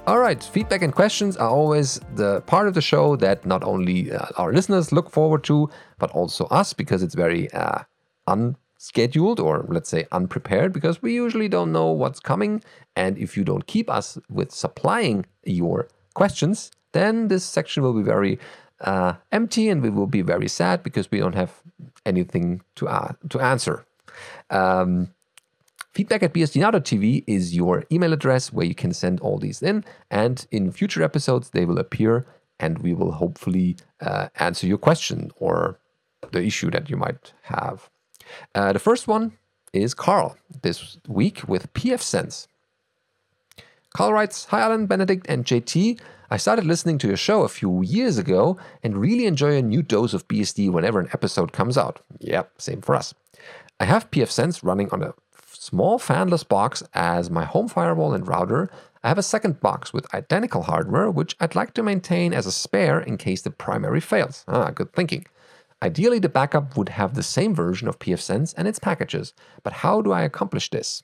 [0.07, 4.11] All right, feedback and questions are always the part of the show that not only
[4.11, 7.83] uh, our listeners look forward to, but also us because it's very uh,
[8.27, 12.63] unscheduled or let's say unprepared because we usually don't know what's coming.
[12.95, 18.03] And if you don't keep us with supplying your questions, then this section will be
[18.03, 18.39] very
[18.81, 21.61] uh, empty and we will be very sad because we don't have
[22.05, 23.85] anything to, uh, to answer.
[24.49, 25.09] Um,
[25.93, 29.83] Feedback at bsdnow.tv is your email address where you can send all these in.
[30.09, 32.25] And in future episodes, they will appear
[32.61, 35.79] and we will hopefully uh, answer your question or
[36.31, 37.89] the issue that you might have.
[38.55, 39.37] Uh, the first one
[39.73, 42.47] is Carl this week with pfSense.
[43.93, 45.99] Carl writes Hi, Allan, Benedict, and JT.
[46.29, 49.81] I started listening to your show a few years ago and really enjoy a new
[49.81, 51.99] dose of BSD whenever an episode comes out.
[52.19, 53.13] Yep, same for us.
[53.79, 55.13] I have pfSense running on a
[55.51, 58.69] small fanless box as my home firewall and router,
[59.03, 62.51] I have a second box with identical hardware, which I'd like to maintain as a
[62.51, 64.45] spare in case the primary fails.
[64.47, 65.25] Ah, good thinking.
[65.83, 70.01] Ideally, the backup would have the same version of pfSense and its packages, but how
[70.01, 71.03] do I accomplish this?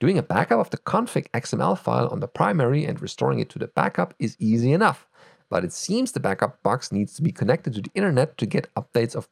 [0.00, 3.58] Doing a backup of the config XML file on the primary and restoring it to
[3.58, 5.06] the backup is easy enough,
[5.50, 8.72] but it seems the backup box needs to be connected to the internet to get
[8.74, 9.28] updates of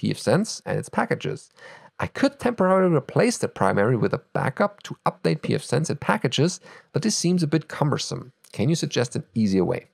[0.00, 1.50] pfSense and its packages.
[2.00, 6.60] I could temporarily replace the primary with a backup to update pfSense and packages,
[6.92, 8.32] but this seems a bit cumbersome.
[8.52, 9.88] Can you suggest an easier way?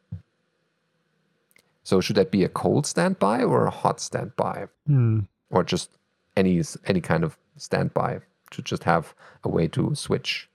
[1.84, 4.66] So should that be a cold standby or a hot standby?
[4.86, 5.20] Hmm.
[5.50, 5.90] Or just
[6.36, 8.20] any any kind of standby
[8.50, 10.48] to just have a way to switch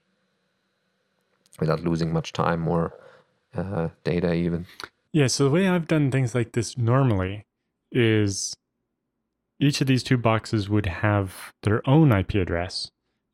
[1.58, 2.92] without losing much time or
[3.56, 4.66] uh, data even?
[5.12, 7.44] Yeah, so the way I've done things like this normally
[7.90, 8.54] is
[9.58, 12.90] each of these two boxes would have their own IP address,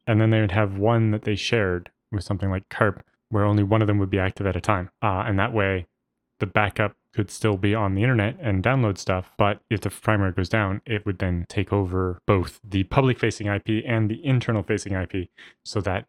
[0.07, 3.63] and then they would have one that they shared with something like CARP, where only
[3.63, 4.91] one of them would be active at a time.
[5.03, 5.87] Uh, and that way,
[6.41, 10.33] the backup could still be on the internet and download stuff, but if the primary
[10.33, 14.63] goes down, it would then take over both the public facing IP and the internal
[14.63, 15.29] facing IP
[15.65, 16.07] so that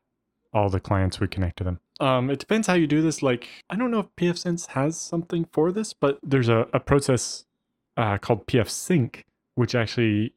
[0.54, 1.80] all the clients would connect to them.
[2.00, 3.24] Um, it depends how you do this.
[3.24, 7.46] Like, I don't know if pfSense has something for this, but there's a, a process
[7.96, 9.24] uh, called pfSync
[9.58, 10.34] which actually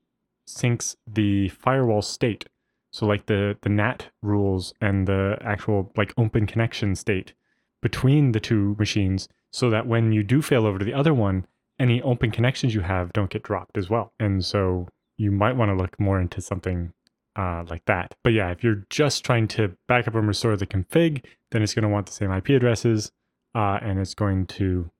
[0.48, 2.46] syncs the firewall state.
[2.90, 7.34] So like the the NAT rules and the actual like open connection state
[7.82, 11.46] between the two machines so that when you do fail over to the other one,
[11.78, 14.12] any open connections you have don't get dropped as well.
[14.20, 16.92] And so you might want to look more into something
[17.36, 18.14] uh, like that.
[18.22, 21.74] But yeah, if you're just trying to back up and restore the config, then it's
[21.74, 23.12] going to want the same IP addresses
[23.54, 24.90] uh, and it's going to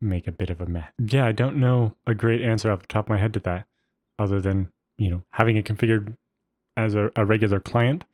[0.00, 0.90] make a bit of a mess.
[0.98, 3.66] Yeah, I don't know a great answer off the top of my head to that,
[4.18, 6.16] other than you know having it configured
[6.76, 8.04] as a, a regular client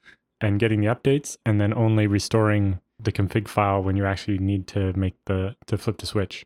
[0.41, 4.67] and getting the updates, and then only restoring the config file when you actually need
[4.69, 6.45] to make the to flip the switch,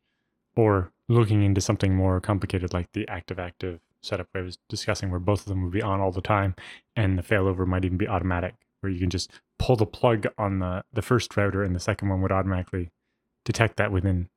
[0.57, 5.21] or looking into something more complicated like the active active setup I was discussing, where
[5.21, 6.55] both of them would be on all the time,
[6.95, 10.59] and the failover might even be automatic, where you can just pull the plug on
[10.59, 12.91] the the first router, and the second one would automatically
[13.45, 14.29] detect that within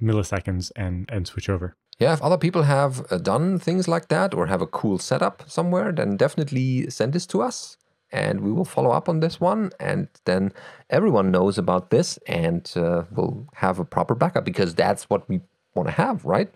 [0.00, 1.76] milliseconds and and switch over.
[1.98, 5.42] Yeah, if other people have uh, done things like that or have a cool setup
[5.50, 7.76] somewhere, then definitely send this to us
[8.12, 9.70] and we will follow up on this one.
[9.80, 10.52] And then
[10.90, 15.40] everyone knows about this and uh, we'll have a proper backup because that's what we
[15.74, 16.50] want to have, right?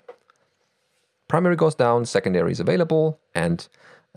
[1.29, 3.67] Primary goes down, secondary is available, and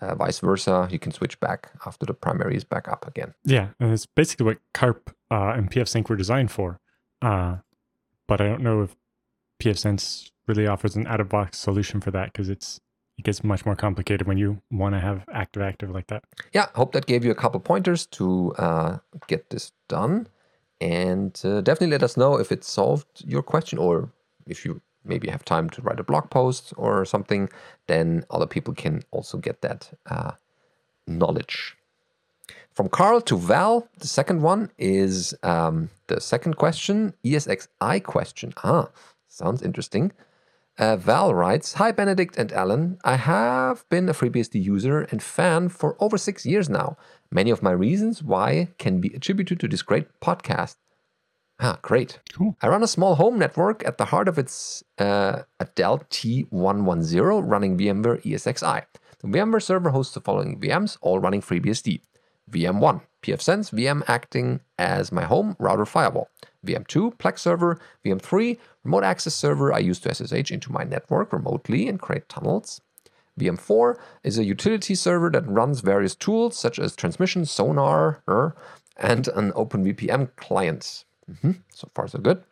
[0.02, 0.88] uh, vice versa.
[0.92, 3.34] You can switch back after the primary is back up again.
[3.46, 6.82] Yeah, and it's basically what CARP uh, and pfSync were designed for.
[7.22, 7.58] Uh,
[8.28, 8.96] but I don't know if
[9.62, 12.82] pf pfSense really offers an out of box solution for that because it's
[13.18, 16.24] it gets much more complicated when you want to have active active like that.
[16.54, 18.98] Yeah, hope that gave you a couple pointers to uh,
[19.28, 20.28] get this done,
[20.82, 24.10] and uh, definitely let us know if it solved your question or
[24.48, 27.50] if you maybe have time to write a blog post or something.
[27.88, 30.32] Then other people can also get that uh,
[31.08, 31.78] knowledge.
[32.72, 38.54] From Carl to Val, the second one is um, the second question, ESXi question.
[38.64, 38.90] Ah,
[39.30, 40.12] Sounds interesting.
[40.78, 42.98] Uh, Val writes Hi, Benedict and Allan.
[43.04, 46.98] I have been a FreeBSD user and fan for over six years now.
[47.32, 50.76] Many of my reasons why can be attributed to this great podcast.
[51.62, 52.20] Ah, great.
[52.34, 52.58] Cool.
[52.62, 57.50] I run a small home network at the heart of its uh, a Dell T110
[57.50, 58.84] running VMware ESXi.
[59.20, 62.02] The VMware server hosts the following VMs, all running FreeBSD.
[62.52, 66.30] VM1, pfSense VM acting as my home router firewall.
[66.66, 67.80] VM2, Plex server.
[68.06, 72.82] VM3, remote access server I use to SSH into my network remotely and create tunnels.
[73.40, 78.56] VM4 is a utility server that runs various tools such as transmission, Sonarr, er,
[78.98, 81.04] and an OpenVPN client.
[81.30, 82.44] Mhm, So far, so good.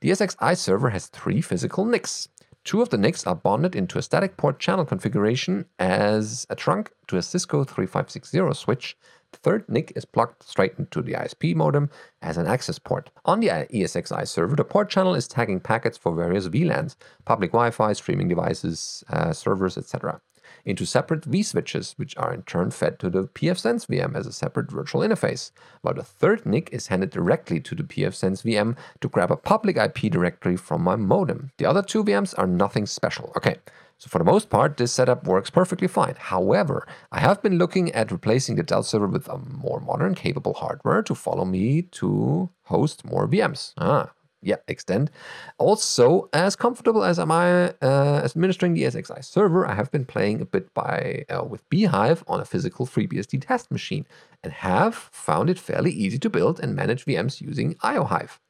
[0.00, 2.28] The ESXi server has three physical NICs.
[2.64, 6.92] Two of the NICs are bonded into a static port channel configuration as a trunk
[7.08, 8.96] to a Cisco 3560 switch.
[9.32, 11.90] The third NIC is plugged straight into the ISP modem
[12.20, 13.10] as an access port.
[13.24, 17.70] On the ESXi server, the port channel is tagging packets for various VLANs, public Wi
[17.70, 20.20] Fi, streaming devices, uh, servers, etc
[20.64, 24.70] into separate vSwitches, which are in turn fed to the pfSense VM as a separate
[24.70, 29.30] virtual interface, while the third NIC is handed directly to the pfSense VM to grab
[29.30, 31.50] a public IP directory from my modem.
[31.58, 33.32] The other two VMs are nothing special.
[33.36, 33.56] Okay,
[34.02, 36.16] so for the most part, this setup works perfectly fine.
[36.18, 40.54] However, I have been looking at replacing the Dell server with a more modern, capable
[40.54, 43.74] hardware to follow me to host more VMs.
[43.78, 44.10] Ah,
[44.40, 45.12] yeah, extend.
[45.56, 50.40] Also, as comfortable as am I uh, administering the ESXi server, I have been playing
[50.40, 54.04] a bit by uh, with bhyve on a physical FreeBSD test machine
[54.42, 58.40] and have found it fairly easy to build and manage VMs using iohyve.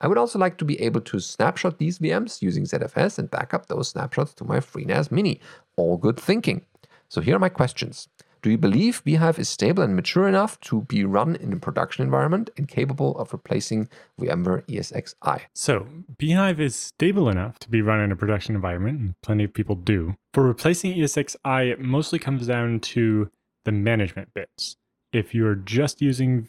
[0.00, 3.66] I would also like to be able to snapshot these VMs using ZFS and backup
[3.66, 5.40] those snapshots to my FreeNAS Mini.
[5.76, 6.66] All good thinking.
[7.08, 8.08] So here are my questions.
[8.42, 12.04] Do you believe bhyve is stable and mature enough to be run in a production
[12.04, 13.88] environment and capable of replacing
[14.20, 15.40] VMware ESXi?
[15.52, 19.52] So, bhyve is stable enough to be run in a production environment, and plenty of
[19.52, 20.14] people do.
[20.32, 23.30] For replacing ESXi, it mostly comes down to
[23.64, 24.76] the management bits.
[25.12, 26.48] If you're just using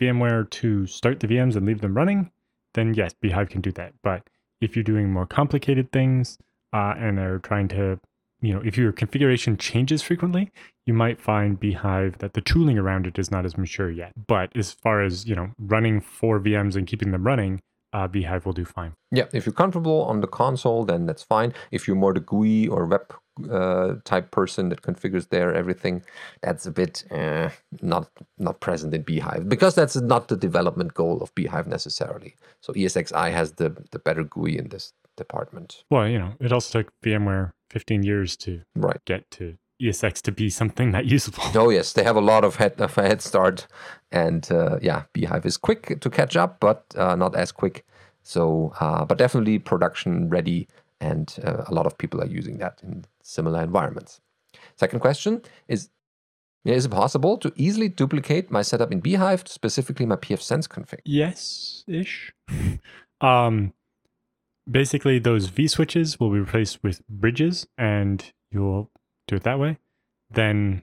[0.00, 2.32] VMware to start the VMs and leave them running,
[2.76, 3.94] then yes, bhyve can do that.
[4.02, 4.22] But
[4.60, 6.38] if you're doing more complicated things
[6.72, 7.98] uh, and are trying to,
[8.40, 10.52] you know, if your configuration changes frequently,
[10.86, 14.12] you might find bhyve that the tooling around it is not as mature yet.
[14.28, 17.60] But as far as, you know, running four VMs and keeping them running,
[17.92, 18.92] uh, bhyve will do fine.
[19.10, 21.54] Yeah, if you're comfortable on the console, then that's fine.
[21.70, 23.12] If you're more the GUI or web
[23.50, 26.02] uh, type person that configures there everything,
[26.42, 27.50] that's a bit uh,
[27.82, 32.34] not not present in bhyve because that's not the development goal of bhyve necessarily.
[32.60, 35.84] So ESXi has the the better GUI in this department.
[35.90, 39.00] Well, you know, it also took VMware 15 years to Right.
[39.06, 41.42] get to ESX to be something that usable.
[41.54, 43.66] Oh yes, they have a lot of head of a head start,
[44.10, 47.84] and uh, yeah, bhyve is quick to catch up, but uh, not as quick.
[48.22, 50.66] So, uh, but definitely production ready,
[51.00, 54.20] and uh, a lot of people are using that in similar environments.
[54.76, 55.90] Second question is:
[56.64, 61.00] Is it possible to easily duplicate my setup in bhyve, specifically my pfSense config?
[61.04, 62.32] Yes ish.
[63.20, 63.72] um,
[64.70, 68.90] basically, those V switches will be replaced with bridges, and you'll
[69.28, 69.78] do it that way.
[70.30, 70.82] Then,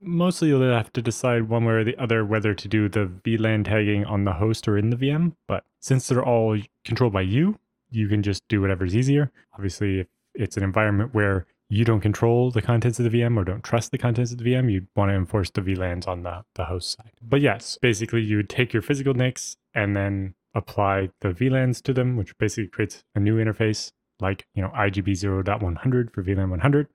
[0.00, 3.64] mostly you'll have to decide one way or the other whether to do the VLAN
[3.64, 5.34] tagging on the host or in the VM.
[5.48, 7.58] But since they're all controlled by you,
[7.94, 9.30] you can just do whatever's easier.
[9.54, 13.44] Obviously, if it's an environment where you don't control the contents of the VM or
[13.44, 16.44] don't trust the contents of the VM, you'd want to enforce the VLANs on the,
[16.54, 17.12] the host side.
[17.22, 21.92] But yes, basically you would take your physical NICs and then apply the VLANs to
[21.92, 26.88] them, which basically creates a new interface like, you know, IGB 0.100 for VLAN 100.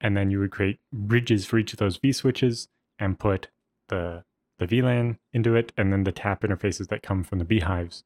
[0.00, 3.48] And then you would create bridges for each of those V switches and put
[3.88, 4.24] the
[4.58, 8.02] the VLAN into it, and then the tap interfaces that come from the bhyves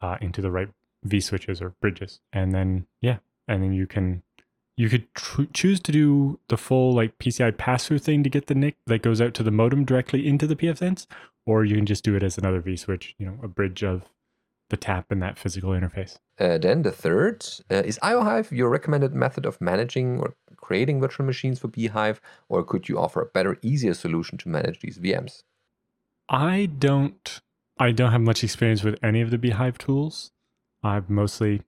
[0.00, 0.68] uh, into the right
[1.04, 2.20] V switches or bridges.
[2.32, 4.22] And then yeah, and then you can
[4.76, 8.46] you could tr- choose to do the full like PCI pass through thing to get
[8.46, 11.06] the NIC that goes out to the modem directly into the pfSense,
[11.46, 14.04] or you can just do it as another V switch, you know, a bridge of
[14.70, 16.18] the tap and that physical interface.
[16.38, 21.26] Uh, then the third uh, is iohyve your recommended method of managing or creating virtual
[21.26, 25.42] machines for bhyve, or could you offer a better, easier solution to manage these VMs?
[26.28, 27.40] I don't
[27.78, 30.30] I don't have much experience with any of the bhyve tools.
[30.82, 31.62] I've mostly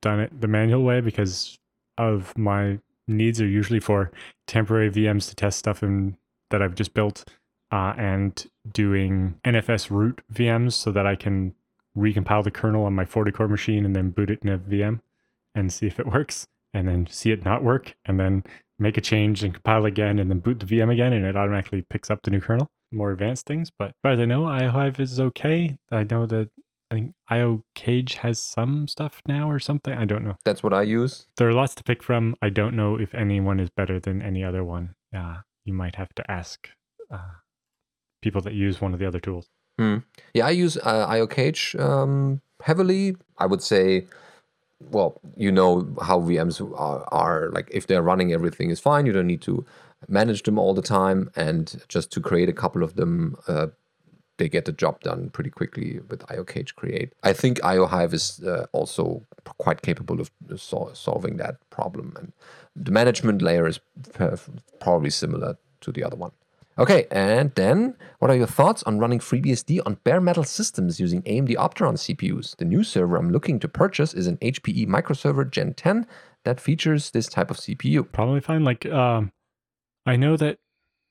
[0.00, 1.58] done it the manual way because
[1.98, 4.10] of my needs are usually for
[4.46, 6.16] temporary VMs to test stuff in,
[6.50, 7.24] that I've just built
[7.70, 11.54] uh, and doing NFS root VMs so that I can
[11.96, 15.00] recompile the kernel on my 40 core machine and then boot it in a VM
[15.54, 18.44] and see if it works and then see it not work and then
[18.78, 21.82] make a change and compile again and then boot the VM again and it automatically
[21.82, 22.68] picks up the new kernel.
[22.90, 25.78] More advanced things, but as far as I know, iohyve is okay.
[25.90, 26.50] I know that
[26.92, 29.94] I think IO Cage has some stuff now or something.
[29.94, 30.36] I don't know.
[30.44, 31.26] That's what I use.
[31.38, 32.36] There are lots to pick from.
[32.42, 34.94] I don't know if anyone is better than any other one.
[35.16, 36.68] Uh, you might have to ask
[37.10, 37.40] uh,
[38.20, 39.48] people that use one of the other tools.
[39.78, 39.98] Hmm.
[40.34, 43.16] Yeah, I use uh, iocage um, heavily.
[43.38, 44.06] I would say,
[44.78, 49.06] well, you know how VMs are, are, like if they're running, everything is fine.
[49.06, 49.64] You don't need to
[50.08, 53.36] manage them all the time, and just to create a couple of them.
[53.48, 53.68] Uh,
[54.42, 57.12] they get the job done pretty quickly with iocage Create.
[57.22, 59.24] I think iohyve is uh, also
[59.58, 62.32] quite capable of sol- solving that problem, and
[62.74, 63.78] the management layer is
[64.80, 66.32] probably similar to the other one.
[66.76, 71.22] Okay, and then what are your thoughts on running FreeBSD on bare metal systems using
[71.22, 72.56] AMD Opteron CPUs?
[72.56, 76.04] The new server I'm looking to purchase is an HPE microserver Gen 10
[76.44, 78.10] that features this type of CPU.
[78.10, 78.64] Probably fine.
[78.64, 79.30] Like, um,
[80.04, 80.58] I know that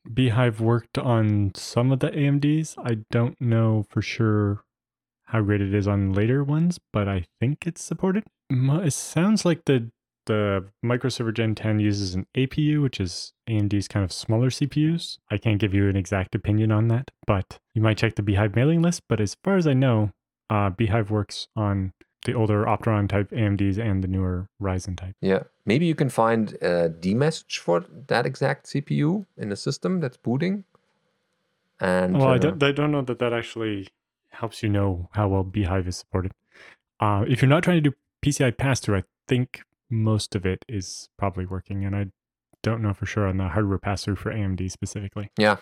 [0.07, 2.75] bhyve worked on some of the AMDs.
[2.83, 4.63] I don't know for sure
[5.25, 8.23] how great it is on later ones, but I think it's supported.
[8.49, 9.91] It sounds like the
[10.27, 15.17] the microserver Gen 10 uses an APU, which is AMD's kind of smaller CPUs.
[15.31, 18.55] I can't give you an exact opinion on that, but you might check the bhyve
[18.55, 19.01] mailing list.
[19.09, 20.11] But as far as I know,
[20.49, 21.93] uh, bhyve works on
[22.25, 25.15] the older Opteron type AMDs and the newer Ryzen type.
[25.21, 25.43] Yeah.
[25.65, 30.63] Maybe you can find a dmesg for that exact CPU in a system that's booting.
[31.79, 33.87] And well, uh, I, don't, I don't know that that actually
[34.29, 36.31] helps you know how well bhyve is supported.
[36.99, 40.63] Uh, if you're not trying to do PCI pass through, I think most of it
[40.67, 41.85] is probably working.
[41.85, 42.07] And I
[42.61, 45.31] don't know for sure on the hardware pass through for AMD specifically.
[45.37, 45.57] Yeah.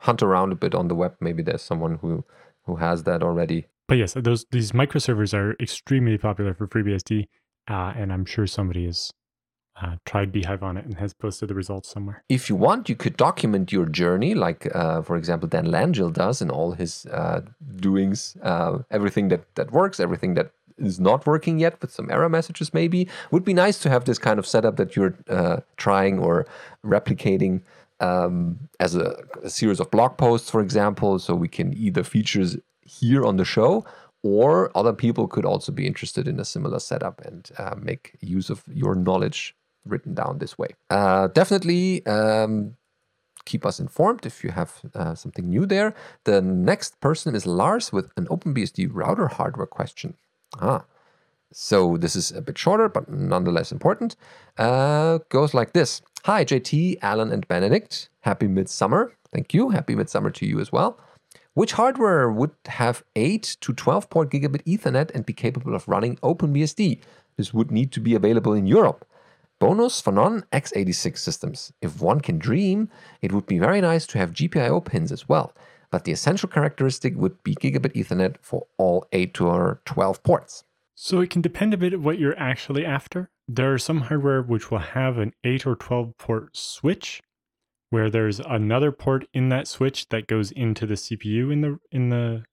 [0.00, 1.16] Hunt around a bit on the web.
[1.20, 2.24] Maybe there's someone who
[2.64, 7.26] who has that already but yes, those these microservers are extremely popular for FreeBSD,
[7.68, 9.12] uh, and I'm sure somebody has
[9.80, 12.24] uh, tried bhyve on it and has posted the results somewhere.
[12.28, 16.42] If you want, you could document your journey, like uh, for example Dan Langille does
[16.42, 17.42] in all his uh,
[17.76, 22.28] doings, uh, everything that that works, everything that is not working yet with some error
[22.28, 26.18] messages maybe would be nice to have this kind of setup that you're uh, trying
[26.18, 26.46] or
[26.84, 27.60] replicating
[28.00, 32.56] um, as a, a, series of blog posts for example so we can either features
[32.88, 33.84] here on the show,
[34.28, 38.50] or other people could also be interested in a similar setup and uh, make use
[38.50, 40.68] of your knowledge written down this way.
[40.90, 42.76] Uh, definitely um,
[43.44, 45.94] keep us informed if you have uh, something new there.
[46.24, 50.14] The next person is Lars with an OpenBSD router hardware question.
[50.60, 50.84] Ah,
[51.52, 54.16] so this is a bit shorter, but nonetheless important.
[54.58, 58.10] Uh, goes like this Hi, JT, Allan, and Benedict.
[58.20, 59.14] Happy midsummer.
[59.32, 59.70] Thank you.
[59.70, 60.98] Happy midsummer to you as well.
[61.58, 66.14] Which hardware would have 8 to 12 port gigabit Ethernet and be capable of running
[66.18, 67.00] OpenBSD?
[67.36, 69.04] This would need to be available in Europe.
[69.58, 71.72] Bonus for non x86 systems.
[71.82, 72.88] If one can dream,
[73.22, 75.52] it would be very nice to have GPIO pins as well.
[75.90, 80.62] But the essential characteristic would be gigabit Ethernet for all 8 to 12 ports.
[80.94, 83.30] So it can depend a bit what you're actually after.
[83.48, 87.20] There are some hardware which will have an 8 or 12 port switch
[87.90, 92.08] where there's another port in that switch that goes into the CPU in the in
[92.10, 92.44] the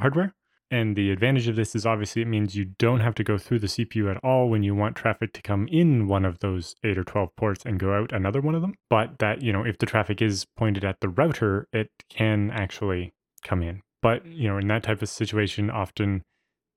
[0.00, 0.34] hardware.
[0.70, 3.60] And the advantage of this is obviously it means you don't have to go through
[3.60, 6.98] the CPU at all when you want traffic to come in one of those 8
[6.98, 8.74] or 12 ports and go out another one of them.
[8.90, 13.12] But that, you know, if the traffic is pointed at the router, it can actually
[13.44, 13.82] come in.
[14.02, 14.36] But, mm.
[14.36, 16.24] you know, in that type of situation, often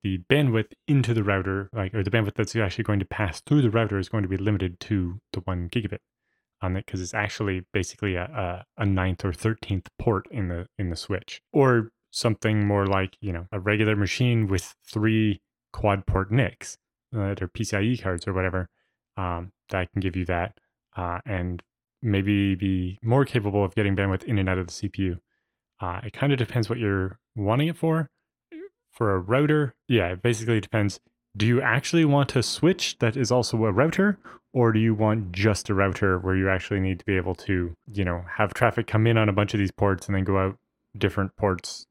[0.03, 3.63] the bandwidth into the router, like, or the bandwidth that's actually going to pass through
[3.63, 5.99] the router is going to be limited to the one gigabit
[6.61, 10.67] on it because it's actually basically a, a, a ninth or thirteenth port in the
[10.77, 15.41] in the switch, or something more like you know a regular machine with three
[15.73, 16.77] quad port NICs
[17.15, 18.69] uh, that are PCIe cards or whatever
[19.17, 20.57] um, that can give you that,
[20.95, 21.61] uh, and
[22.01, 25.19] maybe be more capable of getting bandwidth in and out of the CPU.
[25.79, 28.09] Uh, it kind of depends what you're wanting it for.
[28.91, 30.99] For a router, yeah, it basically depends
[31.37, 34.17] do you actually want a switch that is also a router
[34.57, 37.75] or do you want just a router where you actually need to be able to
[37.93, 40.39] you know have traffic come in on a bunch of these ports and then go
[40.39, 40.57] out
[40.97, 41.85] different ports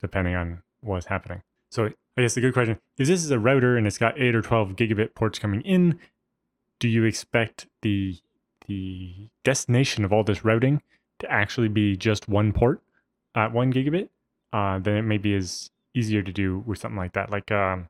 [0.00, 1.42] depending on what's happening?
[1.70, 4.34] So i guess the good question if this is a router and it's got 8
[4.34, 6.00] or 12 gigabit ports coming in
[6.80, 8.16] do you expect the
[8.66, 10.82] the destination of all this routing
[11.18, 12.82] to actually be just one port
[13.34, 14.08] at one gigabit?
[14.52, 17.88] Uh, then it maybe is easier to do with something like that like um,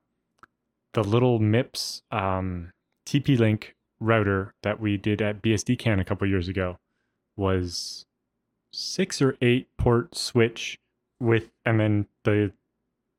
[0.95, 2.73] the little MIPS um,
[3.07, 6.79] TP Link router that we did at BSDCan a couple years ago
[7.37, 8.05] was
[8.73, 10.79] six or eight port switch
[11.21, 12.53] with, and then the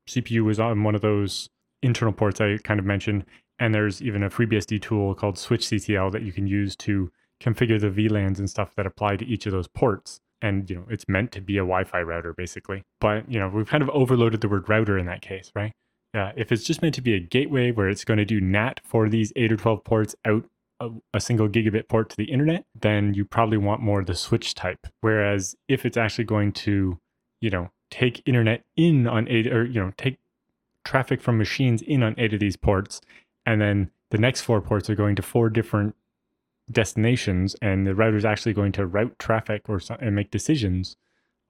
[0.08, 1.48] CPU was on one of those
[1.82, 3.24] internal ports I kind of mentioned.
[3.58, 7.10] And there's even a FreeBSD tool called switchctl that you can use to
[7.42, 10.20] configure the VLANs and stuff that apply to each of those ports.
[10.42, 12.82] And you know, it's meant to be a Wi-Fi router basically.
[13.00, 15.72] But you know, we've kind of overloaded the word router in that case, right?
[16.14, 18.80] Yeah, if it's just meant to be a gateway where it's going to do NAT
[18.82, 20.44] for these 8 or 12 ports out
[20.80, 24.14] a, a single gigabit port to the internet, then you probably want more of the
[24.14, 24.86] switch type.
[25.00, 26.98] Whereas if it's actually going to,
[27.40, 30.18] you know, take internet in on eight or, you know, take
[30.84, 33.00] traffic from machines in on eight of these ports,
[33.46, 35.94] and then the next four ports are going to four different
[36.70, 40.96] destinations, and the router is actually going to route traffic or and make decisions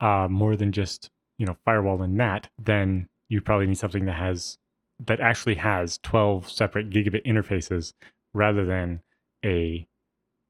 [0.00, 4.16] uh, more than just you know firewall and NAT, then you probably need something that
[4.16, 4.58] has
[5.06, 7.94] that actually has 12 separate gigabit interfaces
[8.34, 9.00] rather than
[9.44, 9.86] a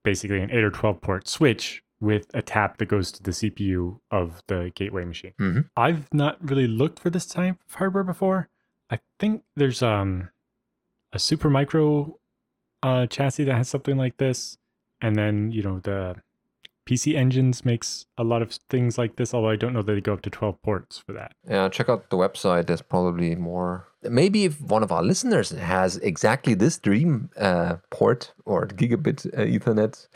[0.05, 4.01] basically an 8 or 12 port switch with a tap that goes to the CPU
[4.11, 5.35] of the gateway machine.
[5.39, 5.69] Mhm.
[5.77, 8.49] I've not really looked for this type of hardware before.
[8.89, 10.31] I think there's um
[11.13, 12.15] a Supermicro
[12.83, 14.57] uh, chassis that has something like this,
[15.03, 16.17] and then you know the
[16.91, 19.33] PC Engines makes a lot of things like this.
[19.33, 21.33] Although I don't know that they go up to 12 ports for that.
[21.49, 22.67] Yeah, check out the website.
[22.67, 23.87] There's probably more.
[24.03, 29.43] Maybe if one of our listeners has exactly this dream uh, port or gigabit uh,
[29.43, 30.09] Ethernet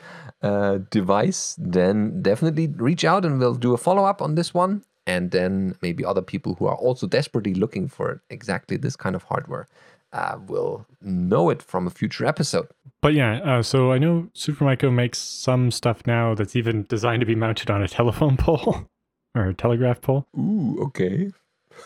[0.42, 4.82] uh, device, then definitely reach out and we'll do a follow up on this one.
[5.06, 9.24] And then maybe other people who are also desperately looking for exactly this kind of
[9.24, 9.68] hardware
[10.14, 12.68] uh, will know it from a future episode.
[13.02, 17.26] But yeah, uh, so I know Supermicro makes some stuff now that's even designed to
[17.26, 18.88] be mounted on a telephone pole
[19.34, 20.26] or a telegraph pole.
[20.38, 21.30] Ooh, okay.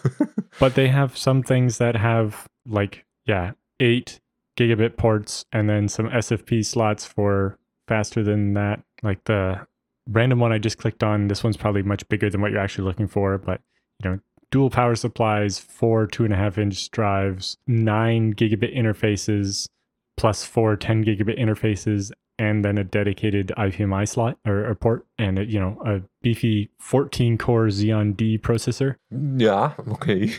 [0.61, 4.20] but they have some things that have like yeah eight
[4.57, 9.66] gigabit ports and then some sfp slots for faster than that like the
[10.11, 12.85] random one i just clicked on this one's probably much bigger than what you're actually
[12.85, 13.61] looking for but
[14.03, 14.20] you know
[14.51, 19.68] dual power supplies four two and a half inch drives nine gigabit interfaces
[20.16, 25.38] plus four 10 gigabit interfaces and then a dedicated IPMI slot or, or port and
[25.38, 30.32] a, you know a beefy 14 core Xeon D processor Yeah, okay.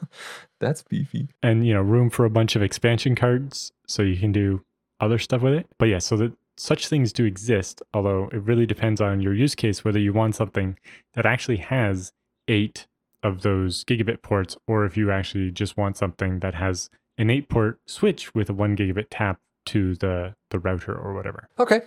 [0.60, 1.28] That's beefy.
[1.42, 4.64] and you know room for a bunch of expansion cards so you can do
[5.00, 5.66] other stuff with it.
[5.78, 9.54] But yeah, so that such things do exist, although it really depends on your use
[9.54, 10.78] case whether you want something
[11.14, 12.12] that actually has
[12.48, 12.86] eight
[13.22, 17.48] of those gigabit ports or if you actually just want something that has an eight
[17.48, 21.48] port switch with a one gigabit tap to the the router or whatever.
[21.58, 21.82] Okay,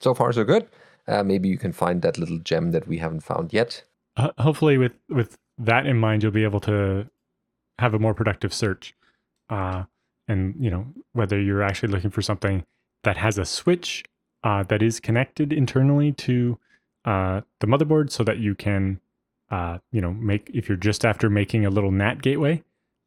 [0.00, 0.68] so far so good.
[1.08, 3.84] Uh, maybe you can find that little gem that we haven't found yet.
[4.16, 7.08] uh, hopefully with with that in mind you'll be able to
[7.78, 8.94] have a more productive search
[9.50, 9.84] uh,
[10.28, 12.64] and you know whether you're actually looking for something
[13.02, 14.04] that has a switch
[14.44, 16.58] uh, that is connected internally to
[17.04, 19.00] uh, the motherboard so that you can
[19.50, 22.62] uh, you know make if you're just after making a little NAT gateway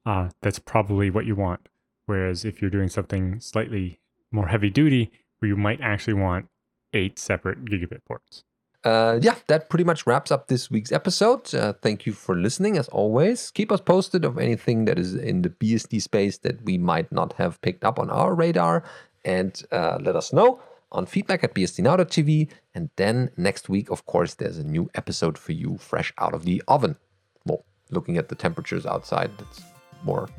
[0.05, 1.67] uh, that's probably what you want
[2.05, 3.99] whereas if you're doing something slightly
[4.31, 6.47] more heavy duty where you might actually want
[6.93, 8.43] eight separate gigabit ports
[8.83, 11.53] uh, yeah, that pretty much wraps up this week's episode.
[11.53, 13.51] Uh, thank you for listening, as always.
[13.51, 17.33] Keep us posted of anything that is in the BSD space that we might not
[17.33, 18.83] have picked up on our radar,
[19.25, 20.61] and uh, let us know
[20.91, 22.49] on feedback at bsdnow.tv.
[22.73, 26.45] And then next week, of course, there's a new episode for you, fresh out of
[26.45, 26.97] the oven.
[27.45, 29.61] Well, looking at the temperatures outside, that's
[30.03, 30.29] more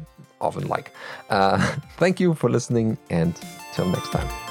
[0.40, 0.92] oven-like.
[1.30, 1.59] Uh,
[1.96, 3.34] thank you for listening, and
[3.74, 4.47] till next time.